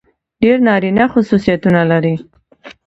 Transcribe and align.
ډېر 0.41 0.57
نارينه 0.67 1.05
خصوصيتونه 1.13 1.81
لري. 1.91 2.15